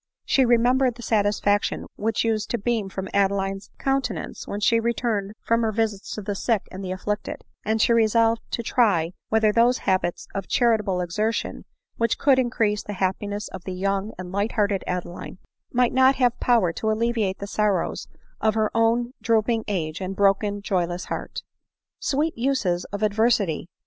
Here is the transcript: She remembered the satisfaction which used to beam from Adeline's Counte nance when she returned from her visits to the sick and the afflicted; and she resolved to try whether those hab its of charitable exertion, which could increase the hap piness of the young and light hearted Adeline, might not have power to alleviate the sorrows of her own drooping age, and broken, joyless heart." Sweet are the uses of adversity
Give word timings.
She 0.25 0.45
remembered 0.45 0.95
the 0.95 1.03
satisfaction 1.03 1.85
which 1.95 2.23
used 2.23 2.49
to 2.49 2.57
beam 2.57 2.89
from 2.89 3.07
Adeline's 3.13 3.69
Counte 3.77 4.09
nance 4.09 4.47
when 4.47 4.59
she 4.59 4.79
returned 4.79 5.33
from 5.43 5.61
her 5.61 5.71
visits 5.71 6.09
to 6.15 6.23
the 6.23 6.33
sick 6.33 6.63
and 6.71 6.83
the 6.83 6.89
afflicted; 6.91 7.43
and 7.63 7.79
she 7.79 7.93
resolved 7.93 8.41
to 8.49 8.63
try 8.63 9.13
whether 9.29 9.51
those 9.51 9.77
hab 9.85 10.03
its 10.03 10.25
of 10.33 10.47
charitable 10.47 11.01
exertion, 11.01 11.65
which 11.97 12.17
could 12.17 12.39
increase 12.39 12.81
the 12.81 12.93
hap 12.93 13.19
piness 13.19 13.47
of 13.49 13.63
the 13.63 13.75
young 13.75 14.11
and 14.17 14.31
light 14.31 14.53
hearted 14.53 14.83
Adeline, 14.87 15.37
might 15.71 15.93
not 15.93 16.15
have 16.15 16.39
power 16.39 16.73
to 16.73 16.89
alleviate 16.89 17.37
the 17.37 17.45
sorrows 17.45 18.07
of 18.39 18.55
her 18.55 18.71
own 18.73 19.13
drooping 19.21 19.63
age, 19.67 20.01
and 20.01 20.15
broken, 20.15 20.63
joyless 20.63 21.05
heart." 21.05 21.43
Sweet 21.99 22.33
are 22.33 22.37
the 22.41 22.41
uses 22.41 22.85
of 22.85 23.03
adversity 23.03 23.67